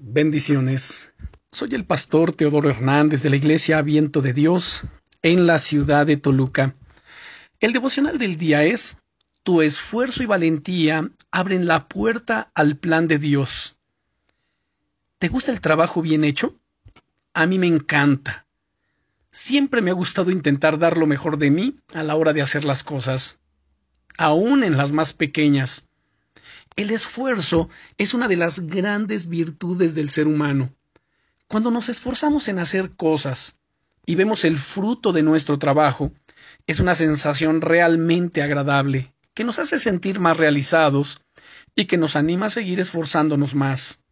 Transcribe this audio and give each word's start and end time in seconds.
Bendiciones. 0.00 1.12
Soy 1.50 1.70
el 1.74 1.84
pastor 1.84 2.32
Teodoro 2.32 2.70
Hernández 2.70 3.20
de 3.22 3.30
la 3.30 3.36
Iglesia 3.36 3.82
Viento 3.82 4.22
de 4.22 4.32
Dios 4.32 4.84
en 5.22 5.48
la 5.48 5.58
ciudad 5.58 6.06
de 6.06 6.16
Toluca. 6.16 6.76
El 7.58 7.72
devocional 7.72 8.16
del 8.16 8.36
día 8.36 8.62
es 8.62 8.98
Tu 9.42 9.60
esfuerzo 9.60 10.22
y 10.22 10.26
valentía 10.26 11.10
abren 11.32 11.66
la 11.66 11.88
puerta 11.88 12.52
al 12.54 12.76
plan 12.76 13.08
de 13.08 13.18
Dios. 13.18 13.78
¿Te 15.18 15.26
gusta 15.26 15.50
el 15.50 15.60
trabajo 15.60 16.00
bien 16.00 16.22
hecho? 16.22 16.54
A 17.34 17.46
mí 17.46 17.58
me 17.58 17.66
encanta. 17.66 18.46
Siempre 19.32 19.82
me 19.82 19.90
ha 19.90 19.94
gustado 19.94 20.30
intentar 20.30 20.78
dar 20.78 20.96
lo 20.96 21.06
mejor 21.06 21.38
de 21.38 21.50
mí 21.50 21.80
a 21.92 22.04
la 22.04 22.14
hora 22.14 22.32
de 22.32 22.42
hacer 22.42 22.64
las 22.64 22.84
cosas, 22.84 23.40
aun 24.16 24.62
en 24.62 24.76
las 24.76 24.92
más 24.92 25.12
pequeñas. 25.12 25.87
El 26.76 26.90
esfuerzo 26.90 27.68
es 27.96 28.14
una 28.14 28.28
de 28.28 28.36
las 28.36 28.60
grandes 28.60 29.28
virtudes 29.28 29.94
del 29.94 30.10
ser 30.10 30.26
humano. 30.26 30.74
Cuando 31.48 31.70
nos 31.70 31.88
esforzamos 31.88 32.48
en 32.48 32.58
hacer 32.58 32.92
cosas 32.94 33.58
y 34.06 34.14
vemos 34.14 34.44
el 34.44 34.58
fruto 34.58 35.12
de 35.12 35.22
nuestro 35.22 35.58
trabajo, 35.58 36.12
es 36.66 36.80
una 36.80 36.94
sensación 36.94 37.60
realmente 37.60 38.42
agradable, 38.42 39.14
que 39.34 39.44
nos 39.44 39.58
hace 39.58 39.78
sentir 39.78 40.20
más 40.20 40.36
realizados 40.36 41.22
y 41.74 41.86
que 41.86 41.96
nos 41.96 42.16
anima 42.16 42.46
a 42.46 42.50
seguir 42.50 42.80
esforzándonos 42.80 43.54
más. 43.54 44.02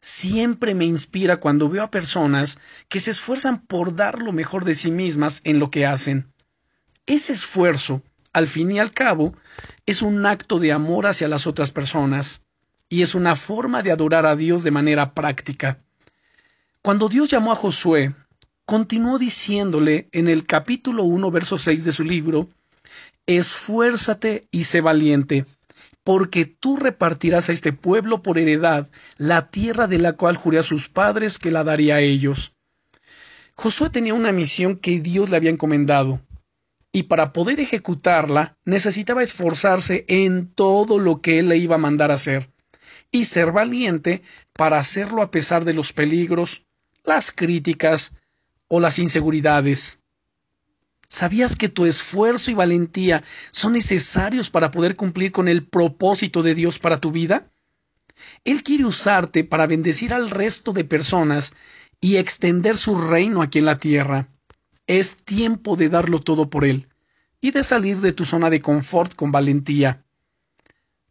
Siempre 0.00 0.74
me 0.74 0.84
inspira 0.84 1.38
cuando 1.40 1.68
veo 1.68 1.82
a 1.82 1.90
personas 1.90 2.58
que 2.88 3.00
se 3.00 3.10
esfuerzan 3.10 3.66
por 3.66 3.94
dar 3.94 4.22
lo 4.22 4.32
mejor 4.32 4.64
de 4.64 4.74
sí 4.74 4.90
mismas 4.90 5.40
en 5.44 5.58
lo 5.58 5.70
que 5.70 5.86
hacen. 5.86 6.32
Ese 7.06 7.32
esfuerzo 7.32 8.02
al 8.32 8.48
fin 8.48 8.70
y 8.70 8.78
al 8.78 8.92
cabo, 8.92 9.34
es 9.86 10.02
un 10.02 10.24
acto 10.26 10.58
de 10.58 10.72
amor 10.72 11.06
hacia 11.06 11.28
las 11.28 11.46
otras 11.46 11.70
personas 11.70 12.44
y 12.88 13.02
es 13.02 13.14
una 13.14 13.36
forma 13.36 13.82
de 13.82 13.92
adorar 13.92 14.26
a 14.26 14.36
Dios 14.36 14.62
de 14.64 14.70
manera 14.70 15.14
práctica. 15.14 15.82
Cuando 16.82 17.08
Dios 17.08 17.28
llamó 17.28 17.52
a 17.52 17.56
Josué, 17.56 18.14
continuó 18.64 19.18
diciéndole 19.18 20.08
en 20.12 20.28
el 20.28 20.46
capítulo 20.46 21.04
1, 21.04 21.30
verso 21.30 21.58
6 21.58 21.84
de 21.84 21.92
su 21.92 22.04
libro, 22.04 22.48
Esfuérzate 23.26 24.48
y 24.50 24.64
sé 24.64 24.80
valiente, 24.80 25.44
porque 26.02 26.46
tú 26.46 26.76
repartirás 26.76 27.48
a 27.48 27.52
este 27.52 27.72
pueblo 27.72 28.22
por 28.22 28.38
heredad 28.38 28.88
la 29.18 29.50
tierra 29.50 29.86
de 29.86 29.98
la 29.98 30.14
cual 30.14 30.36
juré 30.36 30.58
a 30.58 30.64
sus 30.64 30.88
padres 30.88 31.38
que 31.38 31.50
la 31.50 31.62
daría 31.62 31.96
a 31.96 32.00
ellos. 32.00 32.54
Josué 33.54 33.90
tenía 33.90 34.14
una 34.14 34.32
misión 34.32 34.76
que 34.76 35.00
Dios 35.00 35.30
le 35.30 35.36
había 35.36 35.50
encomendado, 35.50 36.20
y 36.92 37.04
para 37.04 37.32
poder 37.32 37.60
ejecutarla 37.60 38.56
necesitaba 38.64 39.22
esforzarse 39.22 40.04
en 40.08 40.48
todo 40.48 40.98
lo 40.98 41.20
que 41.20 41.38
él 41.38 41.48
le 41.48 41.56
iba 41.56 41.76
a 41.76 41.78
mandar 41.78 42.10
hacer, 42.10 42.50
y 43.12 43.24
ser 43.24 43.52
valiente 43.52 44.22
para 44.52 44.78
hacerlo 44.78 45.22
a 45.22 45.30
pesar 45.30 45.64
de 45.64 45.74
los 45.74 45.92
peligros, 45.92 46.66
las 47.04 47.32
críticas 47.32 48.14
o 48.68 48.80
las 48.80 48.98
inseguridades. 48.98 49.98
¿Sabías 51.08 51.56
que 51.56 51.68
tu 51.68 51.86
esfuerzo 51.86 52.52
y 52.52 52.54
valentía 52.54 53.24
son 53.50 53.72
necesarios 53.72 54.48
para 54.48 54.70
poder 54.70 54.94
cumplir 54.94 55.32
con 55.32 55.48
el 55.48 55.66
propósito 55.66 56.42
de 56.42 56.54
Dios 56.54 56.78
para 56.78 57.00
tu 57.00 57.10
vida? 57.10 57.50
Él 58.44 58.62
quiere 58.62 58.84
usarte 58.84 59.42
para 59.42 59.66
bendecir 59.66 60.14
al 60.14 60.30
resto 60.30 60.72
de 60.72 60.84
personas 60.84 61.54
y 62.00 62.16
extender 62.16 62.76
su 62.76 62.96
reino 62.96 63.42
aquí 63.42 63.58
en 63.58 63.64
la 63.64 63.78
tierra. 63.78 64.28
Es 64.92 65.18
tiempo 65.18 65.76
de 65.76 65.88
darlo 65.88 66.18
todo 66.18 66.50
por 66.50 66.64
Él 66.64 66.88
y 67.40 67.52
de 67.52 67.62
salir 67.62 67.98
de 68.00 68.12
tu 68.12 68.24
zona 68.24 68.50
de 68.50 68.60
confort 68.60 69.14
con 69.14 69.30
valentía. 69.30 70.04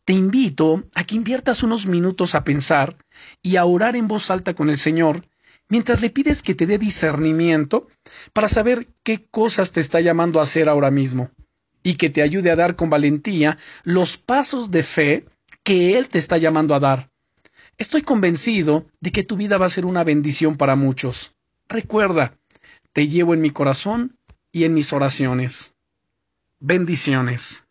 Te 0.03 0.11
invito 0.11 0.83
a 0.95 1.05
que 1.05 1.15
inviertas 1.15 1.63
unos 1.63 1.85
minutos 1.85 2.35
a 2.35 2.43
pensar 2.43 2.97
y 3.41 3.55
a 3.55 3.63
orar 3.63 3.95
en 3.95 4.09
voz 4.09 4.31
alta 4.31 4.53
con 4.53 4.69
el 4.69 4.77
Señor 4.77 5.25
mientras 5.69 6.01
le 6.01 6.09
pides 6.09 6.43
que 6.43 6.55
te 6.55 6.65
dé 6.65 6.77
discernimiento 6.77 7.87
para 8.33 8.49
saber 8.49 8.85
qué 9.03 9.25
cosas 9.31 9.71
te 9.71 9.79
está 9.79 10.01
llamando 10.01 10.41
a 10.41 10.43
hacer 10.43 10.67
ahora 10.67 10.91
mismo 10.91 11.31
y 11.81 11.93
que 11.93 12.09
te 12.09 12.21
ayude 12.21 12.51
a 12.51 12.57
dar 12.57 12.75
con 12.75 12.89
valentía 12.89 13.57
los 13.85 14.17
pasos 14.17 14.71
de 14.71 14.83
fe 14.83 15.25
que 15.63 15.97
Él 15.97 16.09
te 16.09 16.17
está 16.17 16.37
llamando 16.37 16.75
a 16.75 16.81
dar. 16.81 17.13
Estoy 17.77 18.01
convencido 18.01 18.87
de 18.99 19.13
que 19.13 19.23
tu 19.23 19.37
vida 19.37 19.57
va 19.57 19.67
a 19.67 19.69
ser 19.69 19.85
una 19.85 20.03
bendición 20.03 20.57
para 20.57 20.75
muchos. 20.75 21.33
Recuerda, 21.69 22.38
te 22.99 23.07
llevo 23.07 23.33
en 23.33 23.39
mi 23.39 23.49
corazón 23.49 24.19
y 24.51 24.65
en 24.65 24.73
mis 24.73 24.91
oraciones. 24.91 25.73
Bendiciones. 26.59 27.65